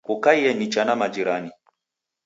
[0.05, 1.51] Kukaie nicha na majirani.